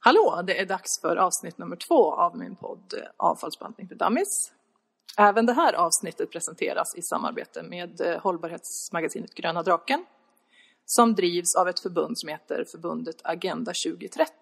[0.00, 4.52] Hallå, det är dags för avsnitt nummer två av min podd eh, Avfallsbantning för dummies.
[5.16, 10.04] Även det här avsnittet presenteras i samarbete med eh, hållbarhetsmagasinet Gröna Draken
[10.86, 14.32] som drivs av ett förbund som heter förbundet Agenda 2030.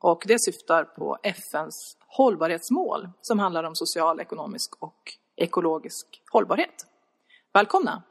[0.00, 6.86] Och det syftar på FNs hållbarhetsmål som handlar om social, ekonomisk och ekologisk hållbarhet.
[7.52, 8.02] Välkomna!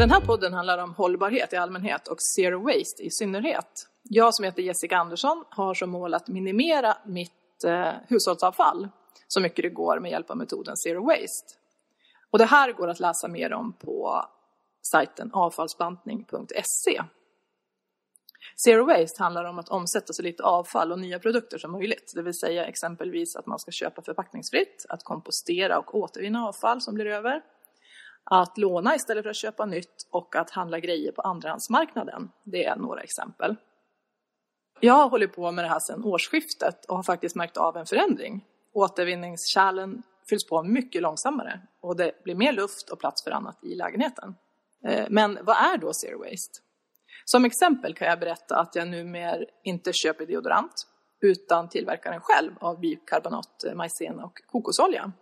[0.00, 3.88] Den här podden handlar om hållbarhet i allmänhet och zero waste i synnerhet.
[4.02, 8.88] Jag som heter Jessica Andersson har som mål att minimera mitt eh, hushållsavfall
[9.28, 11.54] så mycket det går med hjälp av metoden zero waste.
[12.30, 14.24] Och det här går att läsa mer om på
[14.82, 17.02] sajten avfallsbantning.se.
[18.64, 22.22] Zero waste handlar om att omsätta så lite avfall och nya produkter som möjligt, det
[22.22, 27.06] vill säga exempelvis att man ska köpa förpackningsfritt, att kompostera och återvinna avfall som blir
[27.06, 27.42] över,
[28.24, 32.30] att låna istället för att köpa nytt och att handla grejer på andrahandsmarknaden.
[32.44, 33.56] Det är några exempel.
[34.80, 37.86] Jag har hållit på med det här sedan årsskiftet och har faktiskt märkt av en
[37.86, 38.44] förändring.
[38.72, 43.74] Återvinningskärlen fylls på mycket långsammare och det blir mer luft och plats för annat i
[43.74, 44.34] lägenheten.
[44.84, 46.58] Eh, men vad är då zero waste?
[47.24, 50.86] Som exempel kan jag berätta att jag numera inte köper deodorant
[51.20, 55.12] utan tillverkar den själv av bikarbonat, majsena och kokosolja.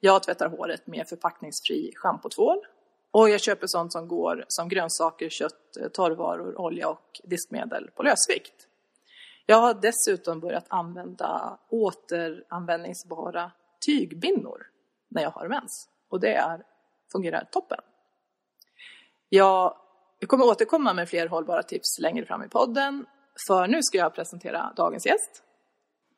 [0.00, 2.66] Jag tvättar håret med förpackningsfri schampotvål
[3.10, 8.02] och jag köper sånt som går som grönsaker, kött, eh, torrvaror, olja och diskmedel på
[8.02, 8.66] lösvikt.
[9.46, 13.52] Jag har dessutom börjat använda återanvändningsbara
[13.86, 14.66] tygbindor
[15.08, 16.62] när jag har mens och det är,
[17.12, 17.80] fungerar toppen.
[19.28, 19.76] Jag
[20.26, 23.06] kommer återkomma med fler hållbara tips längre fram i podden
[23.46, 25.42] för nu ska jag presentera dagens gäst.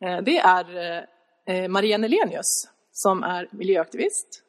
[0.00, 1.06] Eh, det är
[1.44, 4.43] eh, Maria Nelenius som är miljöaktivist,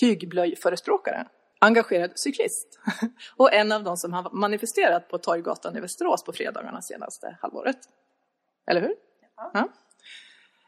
[0.00, 1.28] tygblöjförespråkare,
[1.60, 2.78] engagerad cyklist
[3.36, 7.78] och en av de som har manifesterat på Torggatan i Västerås på fredagarna senaste halvåret.
[8.70, 8.94] Eller hur?
[9.36, 9.68] Ja.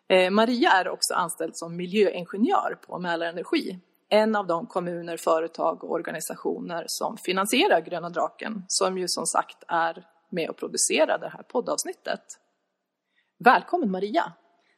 [0.09, 5.93] Eh, Maria är också anställd som miljöingenjör på Mälarenergi, en av de kommuner, företag och
[5.93, 11.43] organisationer som finansierar Gröna Draken, som ju som sagt är med och producerar det här
[11.43, 12.21] poddavsnittet.
[13.45, 14.33] Välkommen Maria!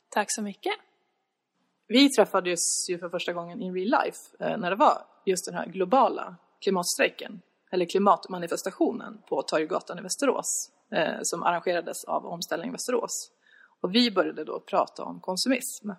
[0.09, 0.73] Tack så mycket.
[1.93, 5.55] Vi träffades ju för första gången in real life eh, när det var just den
[5.55, 7.41] här globala klimatstrejken,
[7.71, 13.31] eller klimatmanifestationen på Torggatan i Västerås, eh, som arrangerades av Omställning Västerås.
[13.81, 15.91] Och vi började då prata om konsumism.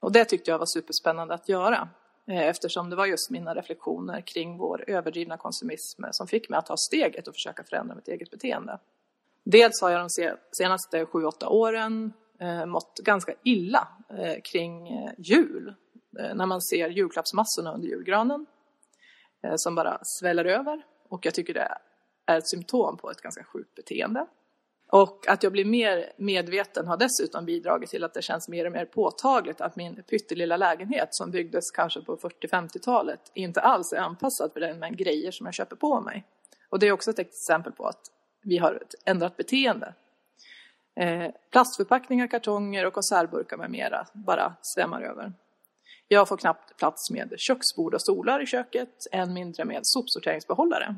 [0.00, 1.88] Och det tyckte jag var superspännande att göra,
[2.26, 6.66] eh, eftersom det var just mina reflektioner kring vår överdrivna konsumism som fick mig att
[6.66, 8.78] ta steget och försöka förändra mitt eget beteende.
[9.44, 12.12] Dels har jag de senaste sju, åtta åren
[12.44, 15.74] eh, mått ganska illa eh, kring eh, jul.
[16.18, 18.46] Eh, när man ser julklappsmassorna under julgranen
[19.42, 20.82] eh, som bara sväller över.
[21.08, 21.68] Och jag tycker det
[22.26, 24.26] är ett symptom på ett ganska sjukt beteende.
[24.90, 28.72] Och att jag blir mer medveten har dessutom bidragit till att det känns mer och
[28.72, 34.52] mer påtagligt att min pyttelilla lägenhet som byggdes kanske på 40-50-talet inte alls är anpassad
[34.52, 36.24] för den mängd grejer som jag köper på mig.
[36.68, 38.00] Och det är också ett exempel på att
[38.42, 39.94] vi har ett ändrat beteende.
[40.96, 45.32] Eh, plastförpackningar, kartonger och konservburkar med mera bara svämmar över.
[46.08, 50.96] Jag får knappt plats med köksbord och stolar i köket, än mindre med sopsorteringsbehållare.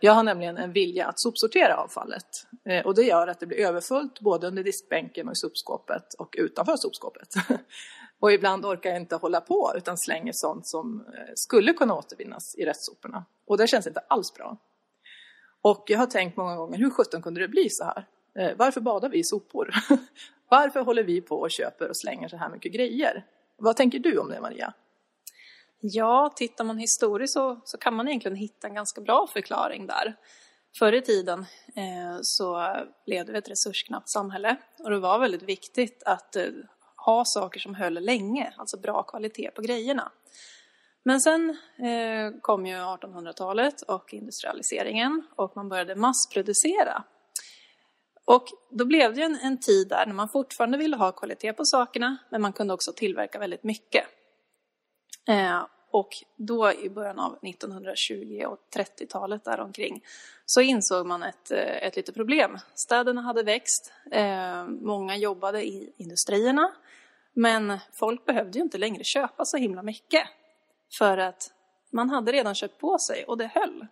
[0.00, 2.26] Jag har nämligen en vilja att sopsortera avfallet
[2.64, 6.34] eh, och det gör att det blir överfullt både under diskbänken och i sopskåpet och
[6.38, 7.28] utanför sopskåpet.
[8.20, 12.54] och ibland orkar jag inte hålla på utan slänger sånt som eh, skulle kunna återvinnas
[12.58, 13.24] i restsoporna.
[13.46, 14.56] Och det känns inte alls bra.
[15.62, 18.06] Och jag har tänkt många gånger, hur sjutton kunde det bli så här?
[18.38, 19.70] Eh, varför badar vi i sopor?
[20.48, 23.26] varför håller vi på och köper och slänger så här mycket grejer?
[23.56, 24.74] Vad tänker du om det Maria?
[25.80, 30.16] Ja, tittar man historiskt så, så kan man egentligen hitta en ganska bra förklaring där.
[30.78, 31.40] Förr i tiden
[31.76, 32.76] eh, så
[33.06, 36.44] levde vi i ett resursknappt samhälle och det var väldigt viktigt att eh,
[36.96, 40.12] ha saker som höll länge, alltså bra kvalitet på grejerna.
[41.04, 47.04] Men sen eh, kom ju 1800-talet och industrialiseringen och man började massproducera.
[48.24, 51.52] Och då blev det ju en, en tid där när man fortfarande ville ha kvalitet
[51.52, 54.04] på sakerna men man kunde också tillverka väldigt mycket.
[55.28, 60.04] Eh, och då i början av 1920 och 30-talet däromkring
[60.46, 62.58] så insåg man ett, eh, ett litet problem.
[62.74, 66.72] Städerna hade växt, eh, många jobbade i industrierna
[67.32, 70.26] men folk behövde ju inte längre köpa så himla mycket
[70.98, 71.50] för att
[71.92, 73.86] man hade redan köpt på sig och det höll.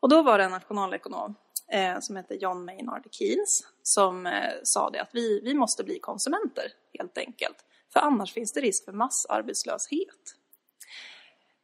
[0.00, 1.34] Och då var det en nationalekonom
[1.72, 5.98] eh, som hette John Maynard Keynes som eh, sa det att vi, vi måste bli
[5.98, 6.64] konsumenter
[6.98, 7.56] helt enkelt.
[7.92, 10.36] För annars finns det risk för massarbetslöshet.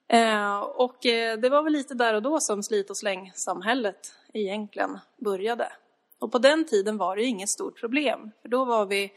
[0.09, 4.99] Eh, och eh, det var väl lite där och då som slit och släng-samhället egentligen
[5.17, 5.73] började.
[6.19, 9.13] Och på den tiden var det ju inget stort problem, för då var vi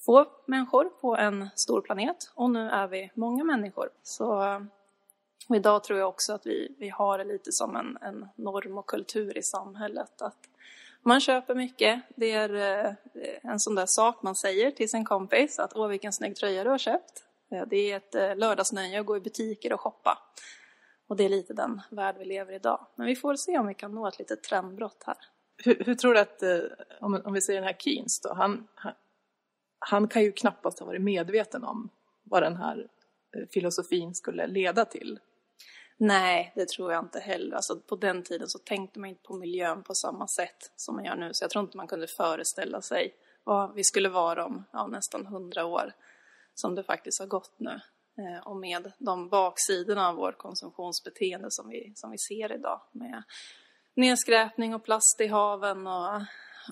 [0.00, 3.88] få människor på en stor planet och nu är vi många människor.
[4.02, 4.60] Så eh,
[5.46, 8.78] och idag tror jag också att vi, vi har det lite som en, en norm
[8.78, 10.22] och kultur i samhället.
[10.22, 10.48] Att
[11.02, 12.02] man köper mycket.
[12.16, 12.94] Det är eh,
[13.42, 16.70] en sån där sak man säger till sin kompis att åh vilken snygg tröja du
[16.70, 17.24] har köpt.
[17.50, 20.18] Eh, det är ett eh, lördagsnöje att gå i butiker och shoppa.
[21.06, 22.86] Och det är lite den värld vi lever i idag.
[22.94, 25.16] Men vi får se om vi kan nå ett litet trendbrott här.
[25.64, 26.42] Hur, hur tror du att,
[27.00, 28.92] om, om vi ser den här Keynes då, han, han,
[29.78, 31.88] han kan ju knappast ha varit medveten om
[32.22, 32.88] vad den här
[33.50, 35.18] filosofin skulle leda till.
[35.96, 37.56] Nej, det tror jag inte heller.
[37.56, 41.04] Alltså, på den tiden så tänkte man inte på miljön på samma sätt som man
[41.04, 41.30] gör nu.
[41.32, 43.14] Så jag tror inte man kunde föreställa sig
[43.44, 45.92] vad vi skulle vara om ja, nästan hundra år
[46.54, 47.80] som det faktiskt har gått nu.
[48.18, 53.22] Eh, och med de baksidorna av vårt konsumtionsbeteende som vi, som vi ser idag med
[53.94, 56.22] nedskräpning och plast i haven och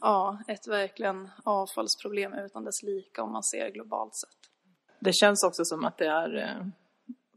[0.00, 4.50] ja, ett verkligen avfallsproblem utan dess lika om man ser globalt sett.
[4.98, 6.66] Det känns också som att det är eh,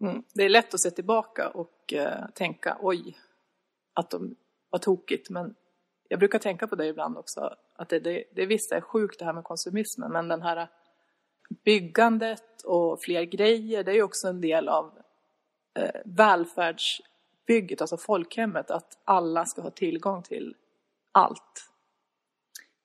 [0.01, 0.23] Mm.
[0.33, 3.17] Det är lätt att se tillbaka och eh, tänka oj,
[3.93, 4.35] att de
[4.69, 5.29] var tokigt.
[5.29, 5.55] Men
[6.07, 9.25] jag brukar tänka på det ibland också, att det, det, det visst är sjukt det
[9.25, 10.69] här med konsumismen, men den här
[11.65, 14.91] byggandet och fler grejer, det är ju också en del av
[15.79, 20.55] eh, välfärdsbygget, alltså folkhemmet, att alla ska ha tillgång till
[21.11, 21.69] allt.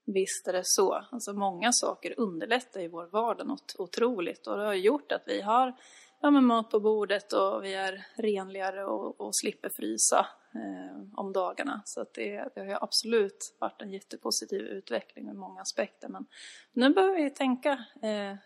[0.05, 1.05] Visst är det så.
[1.11, 5.41] Alltså många saker underlättar i vår vardag något otroligt och det har gjort att vi
[5.41, 5.77] har
[6.23, 11.33] ja, med mat på bordet och vi är renligare och, och slipper frysa eh, om
[11.33, 11.83] dagarna.
[11.85, 16.09] Så att det, det har ju absolut varit en jättepositiv utveckling ur många aspekter.
[16.09, 16.27] Men
[16.73, 17.73] nu behöver vi tänka,
[18.03, 18.37] eh,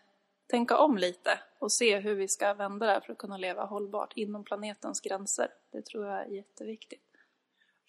[0.50, 3.64] tänka om lite och se hur vi ska vända det här för att kunna leva
[3.64, 5.48] hållbart inom planetens gränser.
[5.72, 7.02] Det tror jag är jätteviktigt.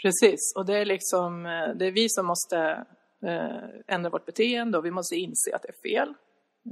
[0.02, 2.86] Precis, och det är liksom eh, det är vi som måste
[3.24, 6.14] eh, ändra vårt beteende och vi måste inse att det är fel.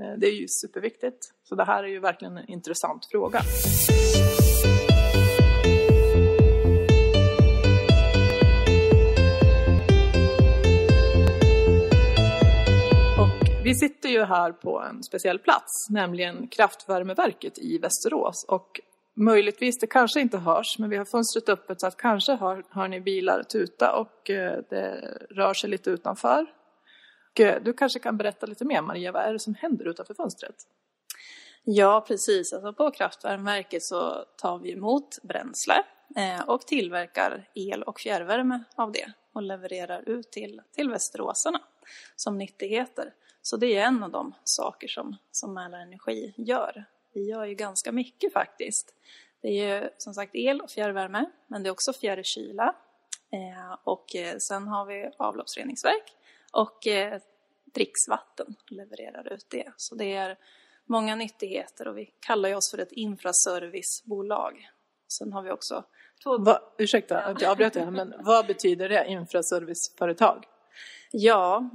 [0.02, 1.34] Eh, det är ju superviktigt.
[1.44, 3.42] Så det här är ju verkligen en intressant fråga.
[13.66, 18.46] Vi sitter ju här på en speciell plats, nämligen kraftvärmeverket i Västerås.
[18.48, 18.82] Och
[19.16, 22.88] möjligtvis, det kanske inte hörs, men vi har fönstret öppet så att kanske hör, hör
[22.88, 26.46] ni bilar tuta och eh, det rör sig lite utanför.
[27.40, 30.56] Eh, du kanske kan berätta lite mer Maria, vad är det som händer utanför fönstret?
[31.64, 32.54] Ja, precis.
[32.54, 35.84] Alltså på kraftvärmeverket så tar vi emot bränsle
[36.16, 41.62] eh, och tillverkar el och fjärrvärme av det och levererar ut till, till västeråsarna
[42.16, 43.14] som nyttigheter.
[43.42, 46.86] Så det är en av de saker som, som Mälarenergi gör.
[47.14, 48.94] Vi gör ju ganska mycket faktiskt.
[49.42, 52.76] Det är ju som sagt el och fjärrvärme, men det är också fjärrkyla.
[53.32, 56.14] Eh, och eh, sen har vi avloppsreningsverk
[56.56, 57.20] och eh,
[57.74, 59.74] dricksvatten levererar ut det.
[59.78, 60.38] Så det är
[60.86, 64.70] många nyttigheter och vi kallar ju oss för ett infraservicebolag.
[65.08, 65.84] Sen har vi också
[66.24, 66.38] två...
[66.38, 70.46] Va, ursäkta att jag avbröt det, men vad betyder det, infraserviceföretag?
[71.12, 71.70] Ja,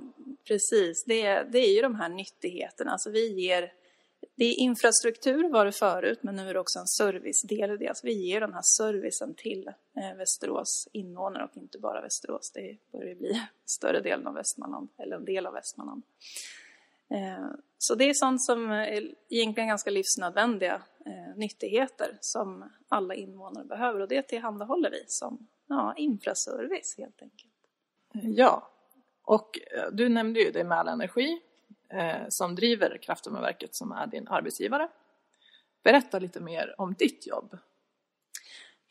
[0.49, 1.05] precis.
[1.05, 2.91] Det, det är ju de här nyttigheterna.
[2.91, 3.73] Alltså vi ger
[4.35, 7.89] det är infrastruktur var det förut, men nu är det också en servicedel i det.
[7.89, 12.51] Alltså vi ger den här servicen till eh, Västerås invånare och inte bara Västerås.
[12.55, 16.03] Det börjar bli större delen av Västmanland, eller en del av Västmanland.
[17.11, 23.65] Eh, så det är sånt som är egentligen ganska livsnödvändiga eh, nyttigheter som alla invånare
[23.65, 27.53] behöver och det tillhandahåller vi som ja, infraservice helt enkelt.
[28.13, 28.71] Ja,
[29.23, 31.41] och eh, du nämnde ju det med all energi
[31.91, 34.89] eh, som driver Kraftvärmeverket som är din arbetsgivare.
[35.85, 37.59] Berätta lite mer om ditt jobb.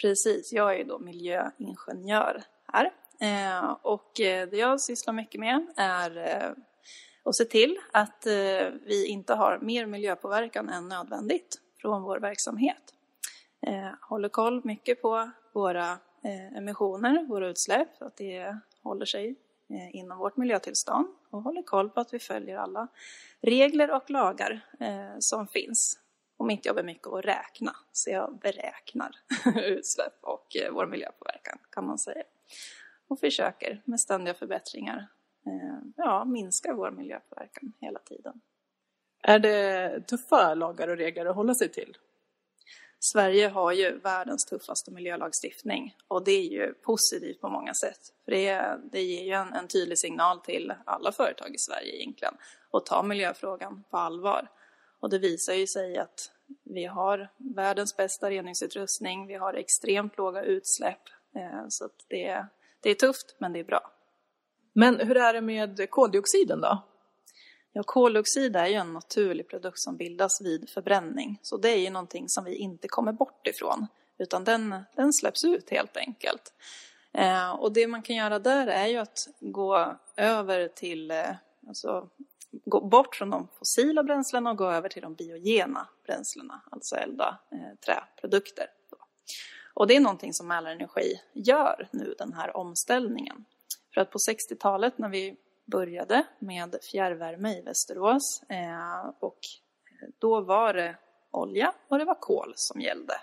[0.01, 6.17] Precis, jag är då miljöingenjör här eh, och eh, det jag sysslar mycket med är
[6.17, 6.51] eh,
[7.23, 12.93] att se till att eh, vi inte har mer miljöpåverkan än nödvändigt från vår verksamhet.
[13.61, 15.91] Eh, håller koll mycket på våra
[16.23, 19.35] eh, emissioner, våra utsläpp, så att det håller sig
[19.69, 22.87] Eh, inom vårt miljötillstånd och håller koll på att vi följer alla
[23.41, 25.99] regler och lagar eh, som finns.
[26.37, 29.11] Om inte jobbar mycket att räkna, så jag beräknar
[29.55, 32.23] utsläpp och eh, vår miljöpåverkan kan man säga.
[33.07, 35.07] Och försöker med ständiga förbättringar
[35.95, 38.41] ja, minska vår miljöpåverkan hela tiden.
[39.23, 41.97] Är det tuffa lagar och regler att hålla sig till?
[42.99, 47.99] Sverige har ju världens tuffaste miljölagstiftning och det är ju positivt på många sätt.
[48.25, 52.33] För det, det ger ju en, en tydlig signal till alla företag i Sverige egentligen
[52.71, 54.47] att ta miljöfrågan på allvar.
[54.99, 56.31] Och det visar ju sig att
[56.63, 61.01] vi har världens bästa reningsutrustning, vi har extremt låga utsläpp.
[61.35, 62.45] Eh, så att det,
[62.79, 63.91] det är tufft, men det är bra.
[64.73, 66.83] Men hur är det med koldioxiden då?
[67.73, 71.39] Ja, koldioxid är ju en naturlig produkt som bildas vid förbränning.
[71.41, 73.87] Så det är ju någonting som vi inte kommer bort ifrån.
[74.17, 76.53] Utan den, den släpps ut helt enkelt.
[77.11, 81.31] Eh, och det man kan göra där är ju att gå över till, eh,
[81.67, 82.09] alltså
[82.51, 87.39] gå bort från de fossila bränslena och gå över till de biogena bränslena, alltså elda
[87.51, 88.67] eh, träprodukter.
[89.73, 93.45] Och det är någonting som Mälarenergi gör nu, den här omställningen.
[93.93, 95.35] För att på 60-talet när vi
[95.69, 99.39] började med fjärrvärme i Västerås eh, och
[100.19, 100.95] då var det
[101.31, 103.13] olja och det var kol som gällde.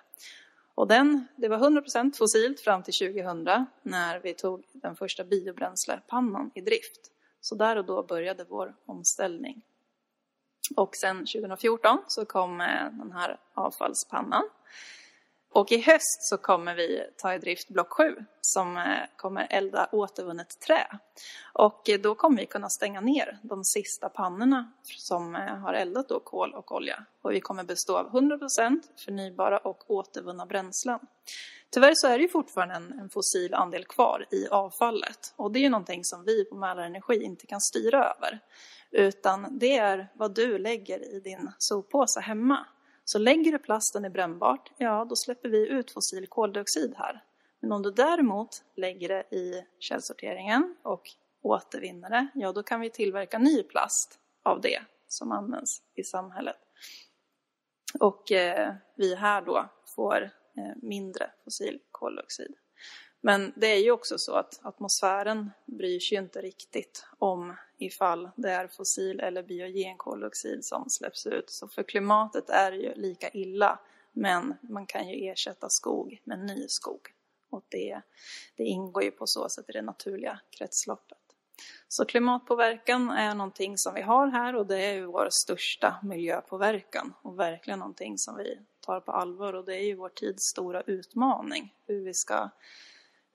[0.74, 6.50] Och den, det var 100% fossilt fram till 2000 när vi tog den första biobränslepannan
[6.54, 7.12] i drift.
[7.40, 9.62] Så där och då började vår omställning.
[10.76, 14.42] Och sen 2014 så kom eh, den här avfallspannan
[15.56, 18.82] och i höst så kommer vi ta i drift block 7 som eh,
[19.16, 20.86] kommer elda återvunnet trä.
[21.52, 26.08] Och eh, då kommer vi kunna stänga ner de sista pannorna som eh, har eldat
[26.08, 27.04] då kol och olja.
[27.22, 30.98] Och vi kommer bestå av 100% förnybara och återvunna bränslen.
[31.70, 35.34] Tyvärr så är det ju fortfarande en, en fossil andel kvar i avfallet.
[35.36, 38.40] Och det är ju någonting som vi på Mälarenergi inte kan styra över.
[38.90, 42.66] Utan det är vad du lägger i din soppåse hemma.
[43.08, 47.24] Så lägger du plasten i brännbart, ja då släpper vi ut fossil koldioxid här.
[47.60, 51.02] Men om du däremot lägger det i källsorteringen och
[51.42, 56.56] återvinner det, ja då kan vi tillverka ny plast av det som används i samhället.
[58.00, 60.22] Och eh, vi här då får
[60.56, 62.54] eh, mindre fossil koldioxid.
[63.26, 68.50] Men det är ju också så att atmosfären bryr sig inte riktigt om ifall det
[68.50, 71.50] är fossil eller biogen koldioxid som släpps ut.
[71.50, 73.78] Så för klimatet är det ju lika illa,
[74.12, 77.00] men man kan ju ersätta skog med ny skog.
[77.50, 78.00] Och det,
[78.56, 81.18] det ingår ju på så sätt i det naturliga kretsloppet.
[81.88, 87.14] Så klimatpåverkan är någonting som vi har här och det är ju vår största miljöpåverkan
[87.22, 90.82] och verkligen någonting som vi tar på allvar och det är ju vår tids stora
[90.82, 92.50] utmaning hur vi ska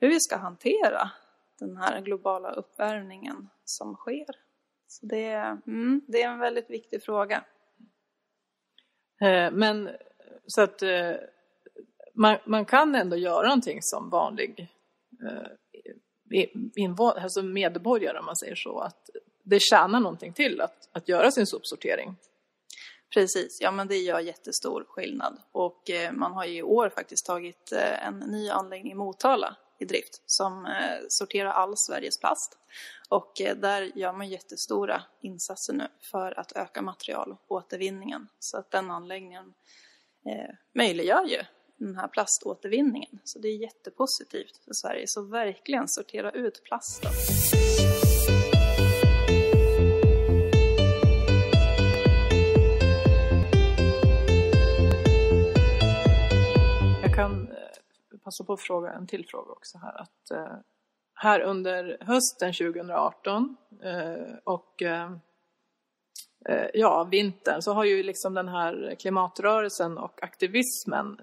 [0.01, 1.11] hur vi ska hantera
[1.59, 4.35] den här globala uppvärmningen som sker.
[4.87, 5.31] Så det,
[5.67, 7.43] mm, det är en väldigt viktig fråga.
[9.21, 9.89] Eh, men
[10.47, 11.13] så att eh,
[12.13, 14.67] man, man kan ändå göra någonting som vanlig
[15.23, 15.47] eh,
[16.97, 19.09] alltså medborgare om man säger så, att
[19.43, 22.15] det tjänar någonting till att, att göra sin sopsortering.
[23.13, 25.81] Precis, ja men det gör jättestor skillnad och
[26.11, 27.71] man har ju i år faktiskt tagit
[28.05, 32.57] en ny anläggning i Motala i drift som eh, sorterar all Sveriges plast.
[33.09, 38.27] Och eh, där gör man jättestora insatser nu för att öka materialåtervinningen.
[38.39, 39.53] Så att den anläggningen
[40.25, 41.43] eh, möjliggör ju
[41.77, 43.19] den här plaståtervinningen.
[43.23, 45.07] Så det är jättepositivt för Sverige.
[45.07, 47.11] Så verkligen sortera ut plasten.
[57.21, 57.70] Eh,
[58.23, 60.01] passa på att fråga en till fråga också här.
[60.01, 60.57] Att, eh,
[61.13, 65.11] här under hösten 2018 eh, och eh,
[66.49, 71.17] eh, ja, vintern så har ju liksom den här klimatrörelsen och aktivismen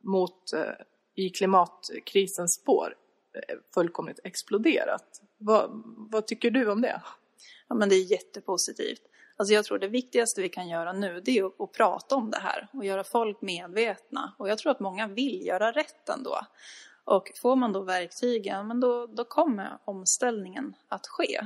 [0.00, 0.72] mot eh,
[1.14, 2.94] i klimatkrisens spår
[3.34, 5.22] eh, fullkomligt exploderat.
[5.38, 5.70] Vad,
[6.10, 7.02] vad tycker du om det?
[7.68, 9.02] Ja, men det är jättepositivt.
[9.42, 12.30] Alltså jag tror det viktigaste vi kan göra nu det är att, att, prata om
[12.30, 14.34] det här och göra folk medvetna.
[14.38, 16.40] Och jag tror att många vill göra rätt ändå.
[17.04, 21.40] Och får man då verktygen, men då, då kommer omställningen att ske.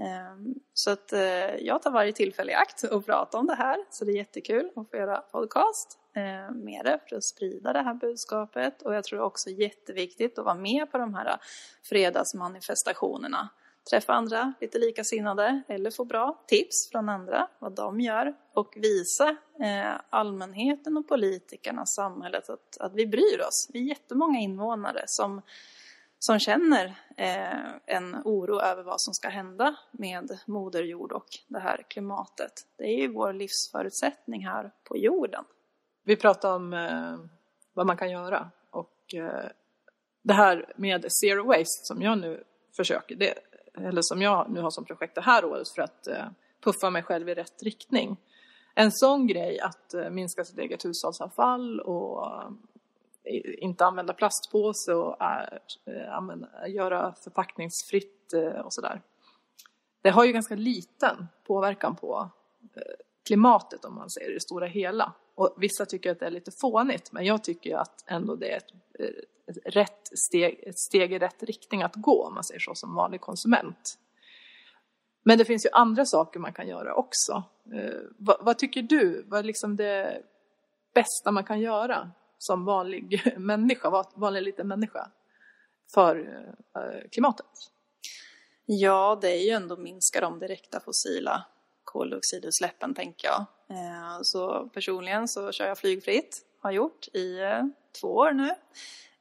[0.00, 3.76] Ehm, så att eh, jag tar varje tillfälle i akt och prata om det här.
[3.90, 7.82] Så det är jättekul att få göra podcast eh, med det för att sprida det
[7.82, 8.82] här budskapet.
[8.82, 11.40] Och jag tror också jätteviktigt att vara med på de här
[11.82, 13.48] fredagsmanifestationerna
[13.90, 19.36] träffa andra lite likasinnade eller få bra tips från andra vad de gör och visa
[19.60, 23.68] eh, allmänheten och politikerna, samhället att, att vi bryr oss.
[23.72, 25.42] Vi är jättemånga invånare som,
[26.18, 31.60] som känner eh, en oro över vad som ska hända med Moder Jord och det
[31.60, 32.52] här klimatet.
[32.76, 35.44] Det är ju vår livsförutsättning här på jorden.
[36.04, 37.16] Vi pratar om eh,
[37.72, 39.50] vad man kan göra och eh,
[40.22, 42.44] det här med zero waste som jag nu
[42.76, 43.34] försöker, det,
[43.74, 46.24] eller som jag nu har som projekt det här året för att eh,
[46.60, 48.16] puffa mig själv i rätt riktning.
[48.74, 55.16] En sån grej att eh, minska sitt eget hushållsavfall och eh, inte använda plastpåse och
[56.68, 58.32] göra förpackningsfritt
[58.64, 59.02] och sådär.
[60.02, 62.30] Det har ju ganska liten påverkan på
[63.26, 65.12] klimatet om man säger det stora hela.
[65.34, 68.56] Och vissa tycker att det är lite fånigt, men jag tycker att ändå det är
[68.56, 69.06] ett, eh,
[69.46, 72.94] ett, rätt steg, ett steg i rätt riktning att gå, om man säger så, som
[72.94, 73.98] vanlig konsument.
[75.22, 77.42] Men det finns ju andra saker man kan göra också.
[77.74, 79.24] Eh, vad, vad, tycker du?
[79.28, 80.22] Vad är liksom det
[80.94, 85.10] bästa man kan göra som vanlig människa, vanlig liten människa,
[85.94, 86.44] för
[86.76, 87.46] eh, klimatet?
[88.66, 91.46] Ja, det är ju ändå att minska de direkta fossila
[91.92, 93.46] koldioxidutsläppen, tänker jag.
[93.68, 97.62] Eh, så personligen så kör jag flygfritt, har gjort i eh,
[98.00, 98.50] två år nu.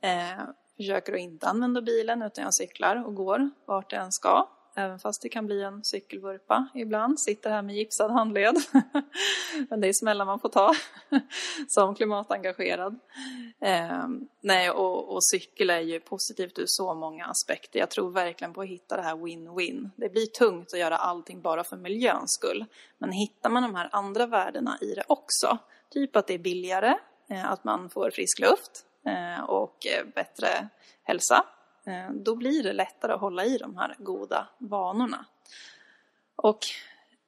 [0.02, 0.44] Eh,
[0.78, 4.50] försöker att inte använda bilen utan jag cyklar och går vart jag än ska.
[4.80, 7.20] Även fast det kan bli en cykelvurpa ibland.
[7.20, 8.56] Sitter här med gipsad handled.
[9.70, 10.74] Men det är smällar man får ta
[11.68, 13.00] som klimatengagerad.
[13.62, 14.08] Eh,
[14.42, 17.80] nej, och, och, cykel är ju positivt ur så många aspekter.
[17.80, 19.90] Jag tror verkligen på att hitta det här win-win.
[19.96, 22.66] Det blir tungt att göra allting bara för miljöns skull.
[22.98, 25.58] Men hittar man de här andra värdena i det också,
[25.90, 26.98] typ att det är billigare,
[27.30, 30.70] eh, att man får frisk luft eh, och eh, bättre
[31.04, 31.46] hälsa
[31.84, 35.26] Eh, då blir det lättare att hålla i de här goda vanorna.
[36.36, 36.60] Och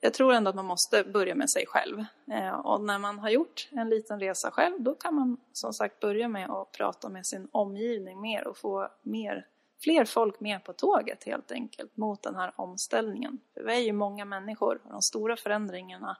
[0.04, 2.06] jag tror ändå att man måste börja med sig själv.
[2.32, 6.00] Eh, och när man har gjort en liten resa själv, då kan man som sagt
[6.00, 9.48] börja med att prata med sin omgivning mer och få mer,
[9.84, 13.40] fler folk med på tåget helt enkelt mot den här omställningen.
[13.54, 16.18] För vi är ju många människor och de stora förändringarna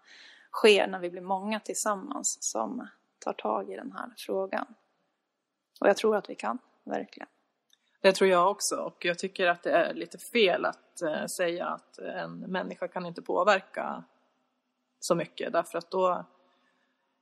[0.52, 2.88] sker när vi blir många tillsammans som
[3.20, 4.66] tar tag i den här frågan.
[5.80, 7.28] Och jag tror att vi kan, verkligen.
[8.02, 11.68] Det tror jag också och jag tycker att det är lite fel att eh, säga
[11.68, 14.04] att en människa kan inte påverka
[15.00, 16.26] så mycket därför att då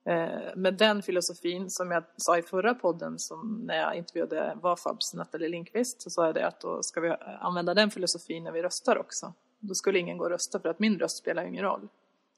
[0.06, 5.14] eh, med den filosofin som jag sa i förra podden som när jag intervjuade Vafabs
[5.14, 8.52] Nathalie Lindqvist så sa jag det att då ska vi eh, använda den filosofin när
[8.52, 9.34] vi röstar också.
[9.60, 11.88] Då skulle ingen gå och rösta för att min röst spelar ingen roll.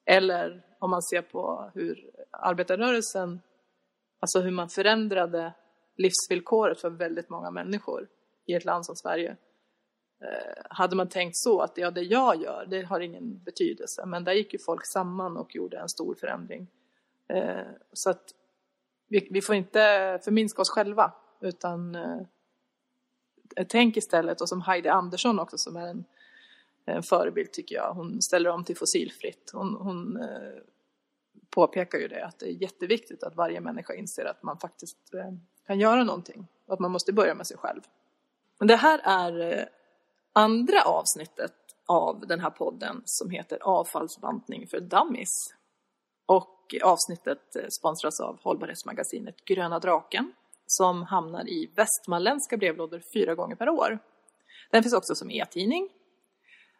[0.05, 3.41] Eller om man ser på hur arbetarrörelsen,
[4.19, 5.53] alltså hur man förändrade
[5.97, 8.07] livsvillkoret för väldigt många människor
[8.51, 9.35] i ett land som Sverige.
[10.21, 14.05] Eh, hade man tänkt så att ja, det jag gör, det har ingen betydelse.
[14.05, 16.67] Men där gick ju folk samman och gjorde en stor förändring.
[17.27, 18.33] Eh, så att
[19.07, 22.21] vi, vi får inte förminska oss själva utan eh,
[23.67, 26.03] tänk istället, och som Heidi Andersson också som är en,
[26.85, 29.51] en förebild tycker jag, hon ställer om till fossilfritt.
[29.53, 30.61] Hon, hon eh,
[31.49, 35.31] påpekar ju det att det är jätteviktigt att varje människa inser att man faktiskt eh,
[35.67, 37.81] kan göra någonting och att man måste börja med sig själv.
[38.61, 39.65] Men det här är eh,
[40.33, 41.53] andra avsnittet
[41.87, 45.53] av den här podden som heter Avfallsbantning för dummies.
[46.25, 50.33] Och avsnittet eh, sponsras av hållbarhetsmagasinet Gröna Draken
[50.65, 53.99] som hamnar i västmanländska brevlådor fyra gånger per år.
[54.71, 55.89] Den finns också som e-tidning.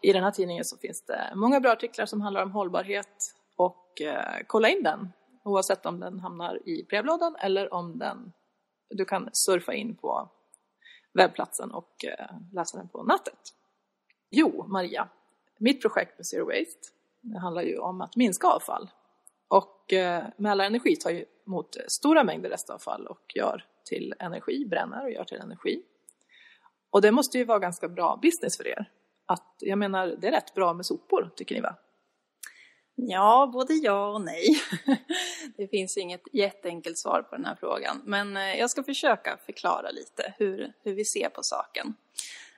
[0.02, 3.17] I den här tidningen så finns det många bra artiklar som handlar om hållbarhet
[3.56, 5.10] och eh, kolla in den
[5.44, 8.34] oavsett om den hamnar i brevlådan eller om den
[8.89, 10.30] du kan surfa in på
[11.13, 13.39] webbplatsen och eh, läsa den på nätet.
[14.30, 15.10] Jo, Maria,
[15.58, 18.89] mitt projekt med Zero Waste det handlar ju om att minska avfall.
[19.47, 25.12] Och eh, Mälarenergi tar ju emot stora mängder restavfall och gör till energi, bränner och
[25.12, 25.84] gör till energi.
[26.89, 28.89] Och det måste ju vara ganska bra business för er.
[29.26, 31.76] Att, jag menar, det är rätt bra med sopor, tycker ni va?
[32.95, 34.62] Ja, både ja och nej.
[35.58, 39.91] Det finns inget jätteenkelt svar på den här frågan, men eh, jag ska försöka förklara
[39.91, 41.95] lite hur, hur vi ser på saken.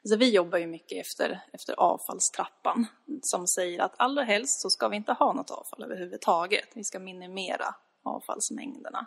[0.04, 2.86] Alltså, vi jobbar ju mycket efter, efter avfallstrappan
[3.22, 6.68] som säger att allra helst så ska vi inte ha något avfall överhuvudtaget.
[6.74, 9.06] Vi ska minimera avfallsmängderna.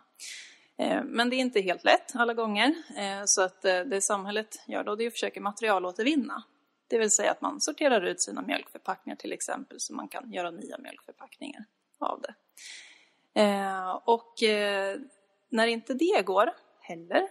[0.78, 4.84] Eh, men det är inte helt lätt alla gånger, eh, så att det samhället gör
[4.84, 6.42] då det är att försöka materialåtervinna.
[6.88, 10.50] Det vill säga att man sorterar ut sina mjölkförpackningar till exempel så man kan göra
[10.50, 11.64] nya mjölkförpackningar
[11.98, 12.34] av det.
[13.40, 14.96] Eh, och eh,
[15.48, 17.28] när inte det går heller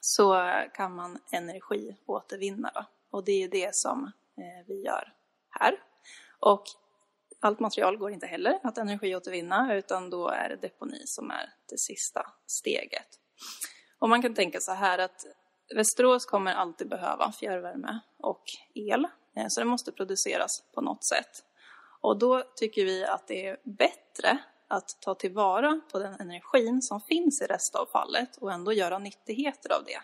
[0.00, 2.84] så kan man energiåtervinna då.
[3.10, 4.04] och det är det som
[4.36, 5.12] eh, vi gör
[5.50, 5.82] här.
[6.38, 6.64] Och
[7.40, 11.78] allt material går inte heller att energiåtervinna utan då är det deponi som är det
[11.78, 13.08] sista steget.
[13.98, 15.26] Och man kan tänka så här att
[15.74, 21.44] Västerås kommer alltid behöva fjärrvärme och el, eh, så det måste produceras på något sätt.
[22.00, 27.00] Och då tycker vi att det är bättre att ta tillvara på den energin som
[27.00, 30.00] finns i restavfallet och ändå göra nyttigheter av det.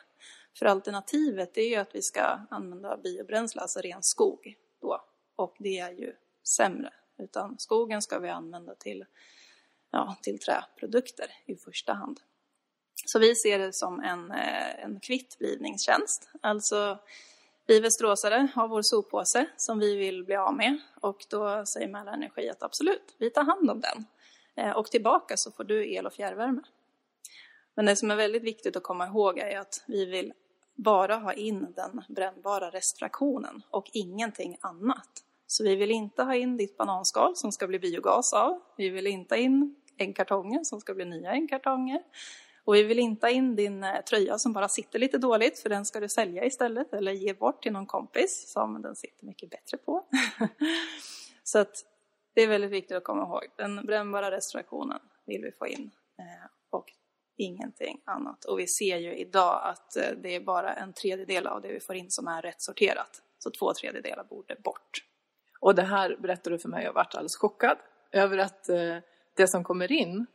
[0.59, 5.05] För alternativet är ju att vi ska använda biobränsle, alltså ren skog då,
[5.37, 6.15] och det är ju
[6.57, 6.93] sämre.
[7.19, 9.05] Utan skogen ska vi använda till,
[9.91, 12.21] ja, till träprodukter i första hand.
[13.05, 16.31] Så vi ser det som en, eh, en kvittblivningstjänst.
[16.41, 16.99] Alltså,
[17.67, 22.49] vi västeråsare har vår soppåse som vi vill bli av med och då säger Mälarenergi
[22.49, 24.05] att absolut, vi tar hand om den.
[24.55, 26.63] Eh, och tillbaka så får du el och fjärrvärme.
[27.75, 30.33] Men det som är väldigt viktigt att komma ihåg är att vi vill
[30.75, 35.09] bara ha in den brännbara restfraktionen och ingenting annat.
[35.47, 38.61] Så vi vill inte ha in ditt bananskal som ska bli biogas av.
[38.77, 42.03] Vi vill inte ha in äggkartonger som ska bli nya äggkartonger.
[42.65, 45.69] Och vi vill inte ha in din eh, tröja som bara sitter lite dåligt för
[45.69, 49.51] den ska du sälja istället eller ge bort till någon kompis som den sitter mycket
[49.51, 50.07] bättre på.
[51.43, 51.85] Så att
[52.35, 53.43] det är väldigt viktigt att komma ihåg.
[53.57, 56.93] Den brännbara restaurationen vill vi få in eh, och
[57.37, 58.45] ingenting annat.
[58.45, 61.81] Och vi ser ju idag att eh, det är bara en tredjedel av det vi
[61.81, 63.23] får in som är rätt sorterat.
[63.39, 65.05] Så två tredjedelar borde bort.
[65.61, 67.77] Och det här berättade du för mig och jag varit alldeles chockad
[68.11, 68.65] över att
[69.35, 70.27] det som kommer in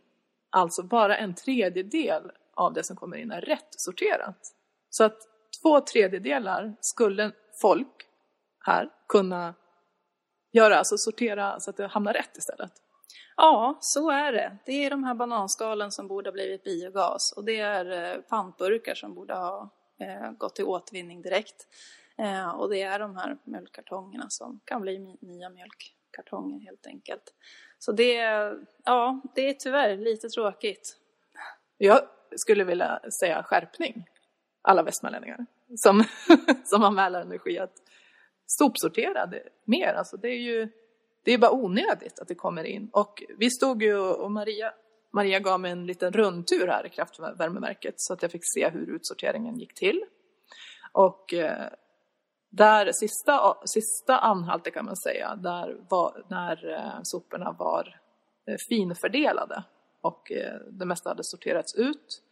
[0.58, 4.38] Alltså bara en tredjedel av det som kommer in är rätt sorterat.
[4.90, 5.18] Så att
[5.62, 8.08] två tredjedelar skulle folk
[8.66, 9.54] här kunna
[10.52, 12.72] göra, alltså sortera så att det hamnar rätt istället.
[13.36, 14.58] Ja, så är det.
[14.66, 18.96] Det är de här bananskalen som borde ha blivit biogas och det är eh, pantburkar
[18.96, 21.68] som borde ha eh, gått till återvinning direkt.
[22.18, 27.34] Eh, och det är de här mjölkkartongerna som kan bli nya mjölk kartonger helt enkelt.
[27.80, 28.14] Så det,
[28.84, 30.98] ja, det är tyvärr lite tråkigt.
[31.78, 32.00] Jag
[32.36, 34.10] skulle vilja säga skärpning,
[34.62, 36.04] alla västmanlänningar som,
[36.64, 37.84] som har Mälarenergi, att
[38.46, 39.94] sopsortera det mer.
[39.94, 40.70] Alltså det är ju
[41.24, 42.90] det är bara onödigt att det kommer in.
[42.94, 44.74] Och vi stod ju och Maria,
[45.12, 48.96] Maria gav mig en liten rundtur här i kraftvärmeverket så att jag fick se hur
[48.96, 50.04] utsorteringen gick till.
[50.92, 51.70] Och eh,
[52.58, 58.00] där sista, sista anhalten kan man säga, där var, när eh, soporna var
[58.48, 59.64] eh, finfördelade
[60.02, 62.24] och eh, det mesta hade sorterats ut.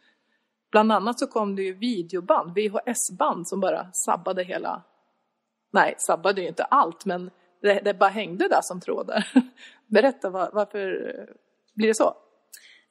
[0.70, 4.82] Bland annat så kom det ju videoband, VHS-band som bara sabbade hela,
[5.72, 7.30] nej sabbade ju inte allt men
[7.62, 9.28] det, det bara hängde där som trådar.
[9.86, 10.80] Berätta var, varför
[11.74, 12.14] blir det så?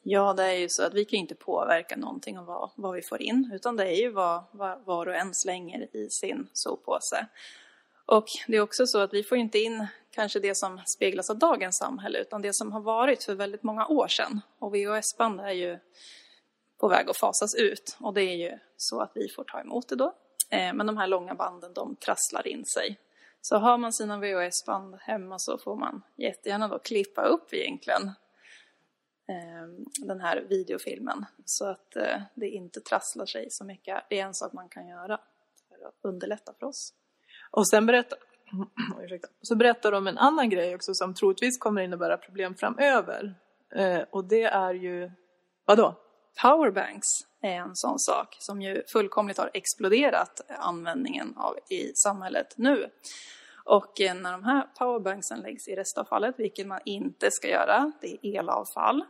[0.08, 3.02] Ja, det är ju så att vi kan inte påverka någonting av vad, vad vi
[3.02, 7.28] får in, utan det är ju vad, vad var och en slänger i sin soppåse.
[8.06, 11.38] Och det är också så att vi får inte in kanske det som speglas av
[11.38, 14.42] dagens samhälle, utan det som har varit för väldigt många år sedan.
[14.60, 15.80] Och VHS-band är ju
[16.80, 19.90] på väg att fasas ut och det är ju så att vi får ta emot
[19.90, 20.14] det då.
[20.50, 23.00] Eh, men de här långa banden, de trasslar in sig.
[23.42, 28.12] Så har man sina VHS-band hemma så får man jättegärna då klippa upp egentligen
[29.98, 34.06] den här videofilmen så att eh, det inte trasslar sig så mycket.
[34.10, 35.20] Det är en sak man kan göra
[35.70, 36.94] för att underlätta för oss.
[37.52, 38.20] Och sen berättar,
[39.42, 43.36] så berättar de en annan grej också som troligtvis kommer innebära problem framöver.
[43.76, 45.12] Eh, och det är ju,
[45.66, 45.96] vadå?
[46.42, 47.08] Powerbanks
[47.42, 52.90] är en sån sak som ju fullkomligt har exploderat användningen av i samhället nu.
[53.66, 58.08] Och eh, när de här powerbanksen läggs i restavfallet, vilket man inte ska göra, det
[58.08, 59.04] är elavfall,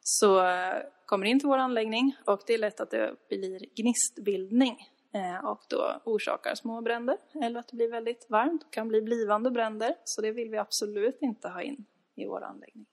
[0.00, 3.66] så eh, kommer det in till vår anläggning och det är lätt att det blir
[3.76, 8.64] gnistbildning eh, och då orsakar små bränder eller att det blir väldigt varmt.
[8.64, 11.84] och kan bli blivande bränder, så det vill vi absolut inte ha in
[12.14, 12.86] i vår anläggning.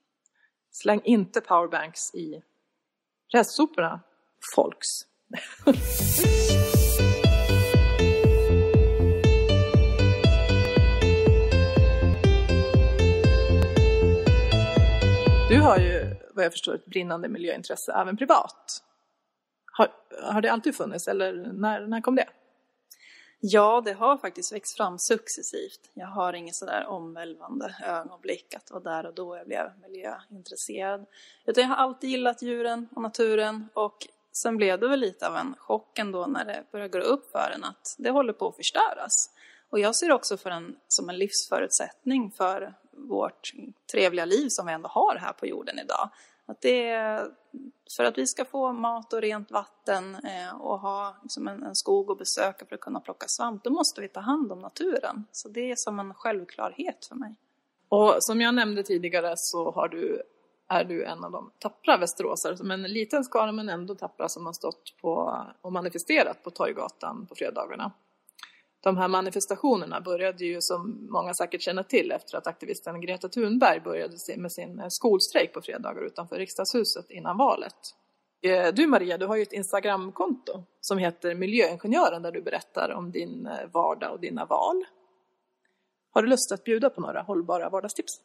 [0.70, 2.42] Släng inte powerbanks i
[3.32, 4.00] restsoporna,
[4.56, 4.86] folks.
[15.60, 18.82] Du har ju, vad jag förstår, ett brinnande miljöintresse även privat.
[19.72, 19.88] Har,
[20.32, 22.28] har det alltid funnits eller när, när kom det?
[23.40, 25.90] Ja, det har faktiskt växt fram successivt.
[25.94, 31.06] Jag har inget sådär omvälvande ögonblick att det var där och då jag blev miljöintresserad.
[31.46, 35.36] Utan jag har alltid gillat djuren och naturen och sen blev det väl lite av
[35.36, 38.56] en chock ändå när det började gå upp för en att det håller på att
[38.56, 39.30] förstöras.
[39.70, 42.74] Och jag ser också för en, som en livsförutsättning för
[43.08, 43.52] vårt
[43.92, 46.10] trevliga liv som vi ändå har här på jorden idag.
[46.46, 47.30] Att det är
[47.96, 51.74] för att vi ska få mat och rent vatten eh, och ha liksom en, en,
[51.74, 55.24] skog att besöka för att kunna plocka svamp, då måste vi ta hand om naturen.
[55.32, 57.34] Så det är som en självklarhet för mig.
[57.88, 60.22] Och som jag nämnde tidigare så har du,
[60.68, 64.46] är du en av de tappra västeråsare, som en liten skara men ändå tappra som
[64.46, 67.92] har stått på och manifesterat på Torggatan på fredagarna
[68.80, 73.80] de här manifestationerna började ju som många säkert känner till efter att aktivisten Greta Thunberg
[73.80, 77.76] började med sin eh, skolstrejk på fredagar utanför riksdagshuset innan valet.
[78.42, 83.10] Eh, du Maria, du har ju ett Instagramkonto som heter Miljöingenjören där du berättar om
[83.10, 84.84] din eh, vardag och dina val.
[86.10, 88.20] Har du lust att bjuda på några hållbara vardagstips?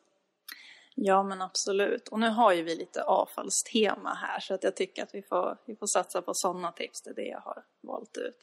[0.95, 2.07] Ja men absolut.
[2.07, 5.57] Och nu har ju vi lite avfallstema här så att jag tycker att vi får,
[5.65, 7.01] vi får satsa på sådana tips.
[7.01, 8.37] Det är det jag har valt ut.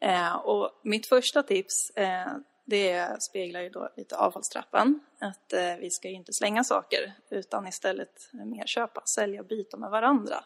[0.00, 2.32] Eh, och mitt första tips eh,
[2.64, 5.00] det speglar ju då lite avfallstrappan.
[5.18, 9.76] Att eh, vi ska ju inte slänga saker utan istället mer köpa, sälja, och byta
[9.76, 10.44] med varandra.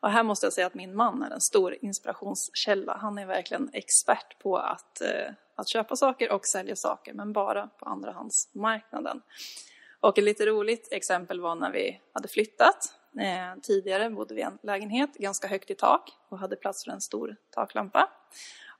[0.00, 2.96] Och här måste jag säga att min man är en stor inspirationskälla.
[3.00, 7.66] Han är verkligen expert på att, eh, att köpa saker och sälja saker, men bara
[7.66, 9.22] på andrahandsmarknaden.
[10.04, 12.94] Och ett lite roligt exempel var när vi hade flyttat.
[13.18, 16.92] Eh, tidigare bodde vi i en lägenhet ganska högt i tak och hade plats för
[16.92, 18.10] en stor taklampa.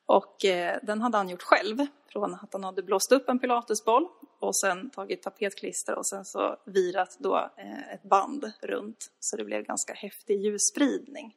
[0.06, 4.08] Och eh, den hade han gjort själv från att han hade blåst upp en pilatesboll
[4.40, 9.44] och sen tagit tapetklister och sen så virat då eh, ett band runt så det
[9.44, 11.36] blev ganska häftig ljusspridning.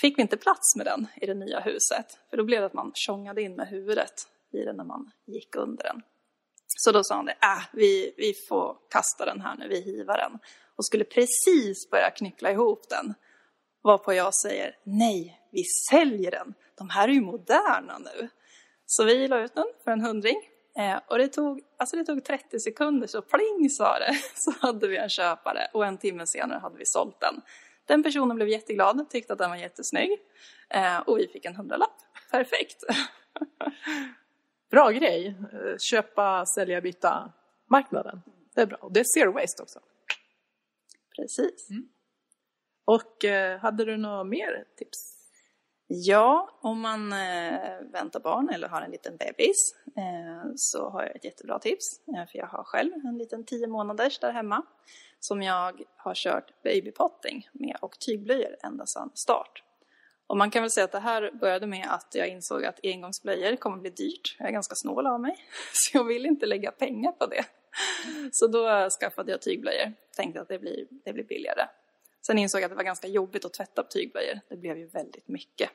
[0.00, 2.72] Fick vi inte plats med den i det nya huset för då blev det att
[2.72, 6.02] man tjongade in med huvudet i den när man gick under den.
[6.76, 10.18] Så då sa han det, äh, vi, vi får kasta den här nu, vi hivar
[10.18, 10.38] den.
[10.76, 13.14] Och skulle precis börja knyckla ihop den.
[13.82, 16.54] Varpå jag säger, nej, vi säljer den.
[16.78, 18.28] De här är ju moderna nu.
[18.86, 20.36] Så vi la ut den för en hundring.
[20.78, 24.88] Eh, och det tog, alltså det tog 30 sekunder så pling sa det, så hade
[24.88, 27.40] vi en köpare och en timme senare hade vi sålt den.
[27.86, 30.18] Den personen blev jätteglad, tyckte att den var jättesnygg
[30.70, 31.96] eh, och vi fick en hundralapp.
[32.30, 32.84] Perfekt!
[34.72, 35.26] Bra grej!
[35.52, 37.32] Eh, köpa, sälja, byta
[37.70, 38.22] marknaden.
[38.54, 38.78] Det är bra.
[38.80, 39.80] Och det är zero waste också.
[41.16, 41.70] Precis.
[41.70, 41.88] Mm.
[42.84, 45.18] Och eh, hade du några mer tips?
[45.86, 51.16] Ja, om man eh, väntar barn eller har en liten bebis eh, så har jag
[51.16, 52.00] ett jättebra tips.
[52.04, 54.62] För jag har själv en liten 10 månaders där hemma
[55.20, 59.62] som jag har kört babypotting med och tygblöjor ända sedan start.
[60.32, 63.56] Och man kan väl säga att det här började med att jag insåg att engångsblöjor
[63.56, 64.36] kommer bli dyrt.
[64.38, 65.36] Jag är ganska snål av mig,
[65.72, 67.44] så jag vill inte lägga pengar på det.
[68.32, 69.92] Så då skaffade jag tygblöjor.
[70.16, 71.68] Tänkte att det blir, det blir billigare.
[72.26, 74.40] Sen insåg jag att det var ganska jobbigt att tvätta tygblöjor.
[74.48, 75.70] Det blev ju väldigt mycket.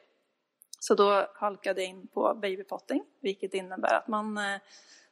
[0.80, 4.62] Så då halkade jag in på babypotting, vilket innebär att man eh,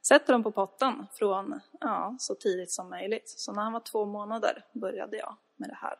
[0.07, 3.29] sätter dem på potten från ja, så tidigt som möjligt.
[3.29, 5.95] Så när han var två månader började jag med det här.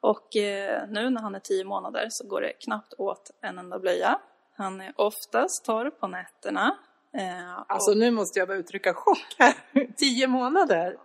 [0.00, 3.78] Och eh, nu när han är tio månader så går det knappt åt en enda
[3.78, 4.20] blöja.
[4.56, 6.78] Han är oftast torr på nätterna.
[7.12, 7.96] Eh, alltså och...
[7.96, 9.54] nu måste jag bara uttrycka chock här.
[9.96, 10.96] tio månader!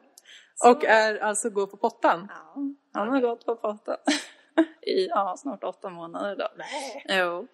[0.56, 0.72] Så...
[0.72, 2.28] Och är alltså går på pottan?
[2.30, 2.56] Ja,
[2.94, 3.98] han har gått på pottan.
[4.82, 6.48] I ja, snart åtta månader då.
[6.58, 7.06] Nej.
[7.10, 7.48] Jo.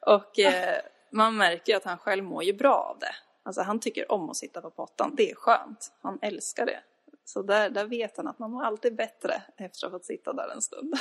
[0.00, 0.80] Och eh,
[1.10, 3.14] man märker att han själv mår ju bra av det.
[3.42, 5.14] Alltså han tycker om att sitta på pottan.
[5.16, 5.92] Det är skönt.
[6.02, 6.80] Han älskar det.
[7.26, 10.32] Så där, där vet han att man mår alltid bättre efter att ha fått sitta
[10.32, 10.94] där en stund.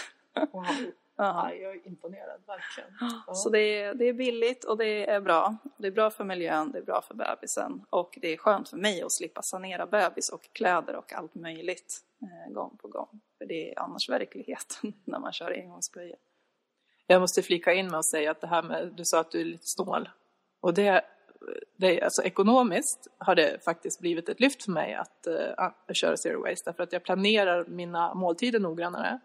[0.51, 0.65] Wow.
[1.17, 2.89] Ja, jag är imponerad, verkligen.
[3.27, 3.33] Ja.
[3.33, 5.55] Så det är, det är billigt och det är bra.
[5.77, 8.77] Det är bra för miljön, det är bra för bebisen och det är skönt för
[8.77, 13.21] mig att slippa sanera bebis och kläder och allt möjligt eh, gång på gång.
[13.37, 16.17] För det är annars verkligheten när man kör engångsblöjor.
[17.07, 19.41] Jag måste flika in med att säga att det här med, du sa att du
[19.41, 20.09] är lite snål.
[20.59, 21.05] Och det,
[21.77, 26.41] det alltså ekonomiskt har det faktiskt blivit ett lyft för mig att uh, köra zero
[26.41, 26.69] waste.
[26.69, 29.19] Därför att jag planerar mina måltider noggrannare.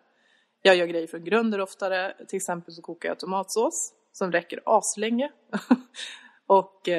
[0.63, 2.15] Jag gör grejer från grunder oftare.
[2.29, 5.31] Till exempel så kokar jag tomatsås som räcker aslänge.
[6.47, 6.95] och uh,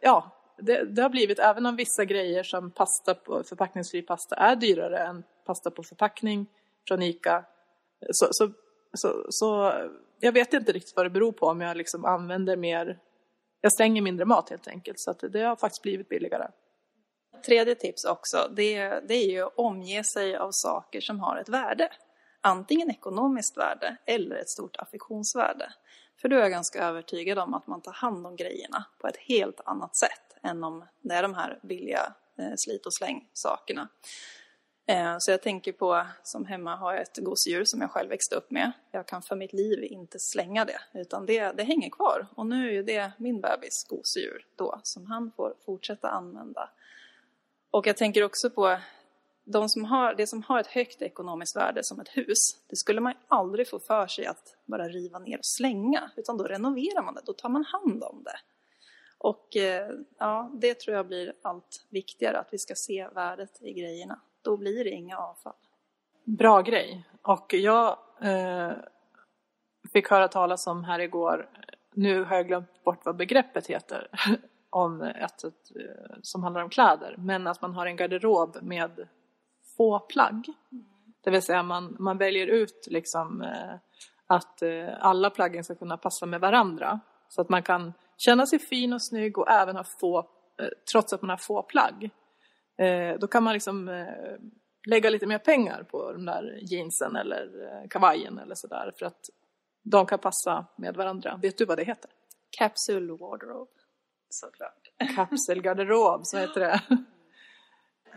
[0.00, 4.56] ja, det, det, har blivit, även om vissa grejer som pasta på, förpackningsfri pasta är
[4.56, 6.46] dyrare än pasta på förpackning
[6.88, 7.44] från ICA
[8.10, 8.50] så, så,
[8.92, 9.72] så, så
[10.20, 12.98] jag vet inte riktigt vad det beror på om jag liksom använder mer,
[13.60, 16.48] jag stänger mindre mat helt enkelt så att det har faktiskt blivit billigare.
[17.46, 21.48] Tredje tips också, det, det är ju att omge sig av saker som har ett
[21.48, 21.90] värde.
[22.40, 25.72] Antingen ekonomiskt värde eller ett stort affektionsvärde.
[26.20, 29.16] För då är jag ganska övertygad om att man tar hand om grejerna på ett
[29.16, 33.88] helt annat sätt än om det är de här billiga eh, slit och släng sakerna.
[34.88, 38.36] Eh, så jag tänker på, som hemma har jag ett gosedjur som jag själv växte
[38.36, 38.72] upp med.
[38.90, 42.26] Jag kan för mitt liv inte slänga det, utan det, det hänger kvar.
[42.34, 46.70] Och nu är ju det min bebis gosedjur då, som han får fortsätta använda.
[47.70, 48.78] Och jag tänker också på
[49.44, 53.00] de som har, det som har ett högt ekonomiskt värde som ett hus, det skulle
[53.00, 57.14] man aldrig få för sig att bara riva ner och slänga, utan då renoverar man
[57.14, 58.38] det, då tar man hand om det.
[59.18, 63.72] Och eh, ja, det tror jag blir allt viktigare, att vi ska se värdet i
[63.72, 65.52] grejerna då blir det inga avfall.
[66.24, 67.04] Bra grej.
[67.22, 68.72] Och jag eh,
[69.92, 71.48] fick höra talas om här igår,
[71.94, 74.08] nu har jag glömt bort vad begreppet heter,
[74.70, 79.08] om ett, ett, eh, som handlar om kläder, men att man har en garderob med
[79.76, 80.46] få plagg.
[81.24, 83.74] Det vill säga man, man väljer ut liksom eh,
[84.26, 87.00] att eh, alla plaggen ska kunna passa med varandra.
[87.28, 90.18] Så att man kan känna sig fin och snygg och även ha få,
[90.60, 92.10] eh, trots att man har få plagg.
[92.78, 94.06] Eh, då kan man liksom eh,
[94.86, 99.20] lägga lite mer pengar på de där jeansen eller eh, kavajen eller sådär för att
[99.82, 101.38] de kan passa med varandra.
[101.42, 102.10] Vet du vad det heter?
[102.58, 103.70] Capsule wardrobe.
[104.28, 104.92] Såklart.
[105.16, 106.80] Kapselgarderob, så heter det.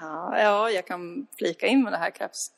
[0.02, 2.52] Ja, ja, jag kan flika in med det här kaps,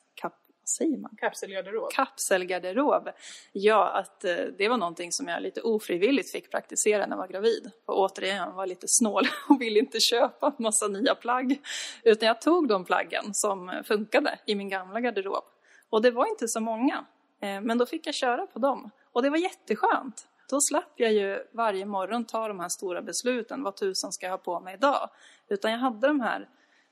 [0.78, 1.16] säger man?
[1.18, 1.92] Kapselgarderob?
[1.92, 3.10] Kapselgarderob.
[3.52, 7.28] Ja, att eh, det var någonting som jag lite ofrivilligt fick praktisera när jag var
[7.28, 7.72] gravid.
[7.86, 11.62] Och återigen var lite snål och ville inte köpa massa nya plagg.
[12.04, 15.44] Utan jag tog de plaggen som funkade i min gamla garderob.
[15.90, 17.06] Och det var inte så många.
[17.42, 18.90] Eh, men då fick jag köra på dem.
[19.12, 20.28] Och det var jätteskönt.
[20.50, 23.64] Då slapp jag ju varje morgon ta de här stora besluten.
[23.64, 25.10] Vad tusan ska jag ha på mig idag?
[25.48, 26.50] Utan jag hade de här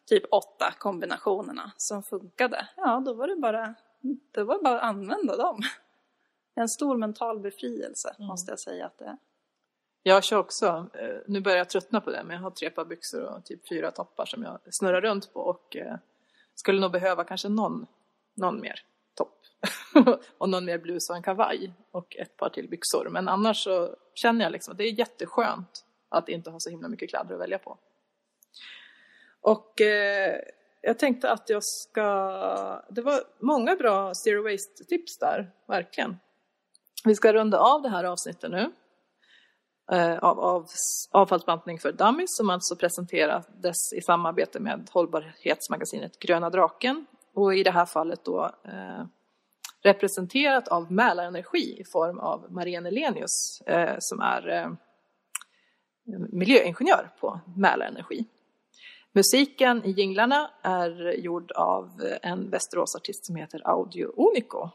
[0.10, 2.67] typ åtta kombinationerna som funkade.
[2.76, 3.76] Ja, då var det bara,
[4.32, 5.62] det var bara att använda dem.
[6.56, 8.28] En stor mental befrielse mm.
[8.28, 9.17] måste jag säga att det är.
[10.04, 12.86] Jag kör också, eh, nu börjar jag tröttna på det, men jag har tre par
[12.86, 15.95] byxor och typ fyra toppar som jag snurrar runt på och eh,
[16.56, 17.86] skulle nog behöva kanske någon,
[18.34, 19.39] någon mer topp
[20.38, 23.10] och någon mer blus och en kavaj och ett par till byxor.
[23.10, 26.88] Men annars så känner jag liksom att det är jätteskönt att inte ha så himla
[26.88, 27.78] mycket kläder att välja på.
[29.41, 30.36] Och eh,
[30.82, 32.04] jag tänkte att jag ska...
[32.89, 36.17] Det var många bra zero waste-tips där, verkligen.
[37.06, 38.71] Vi ska runda av det här avsnittet nu.
[39.91, 40.65] Eh, av, av
[41.12, 47.06] avfallsbantning för dummies som alltså presenterades i samarbete med hållbarhetsmagasinet Gröna Draken.
[47.34, 49.06] Och i det här fallet då eh,
[49.82, 54.69] representerat av Mälarenergi i form av Marianne Elenius eh, som är eh,
[56.32, 58.25] miljöingenjör på Mälarenergi.
[59.13, 64.69] Musiken i jinglarna är gjord av en Västeråsartist som heter Audio Unico.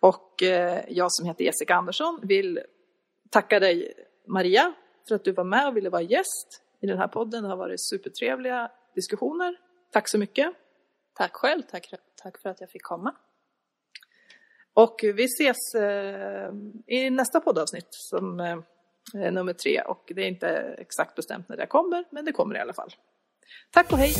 [0.00, 2.60] Och eh, jag som heter Jessica Andersson vill
[3.30, 3.94] tacka dig
[4.26, 4.72] Maria
[5.08, 7.42] för att du var med och ville vara gäst i den här podden.
[7.42, 9.56] Det har varit supertrevliga diskussioner.
[9.92, 10.54] Tack så mycket.
[11.14, 11.62] Tack själv.
[11.62, 11.90] Tack,
[12.22, 13.14] tack för att jag fick komma.
[14.74, 16.50] Och vi ses eh,
[16.86, 21.66] i nästa poddavsnitt som eh, nummer tre och det är inte exakt bestämt när det
[21.66, 22.90] kommer men det kommer i alla fall.
[23.72, 24.14] Tack och hej!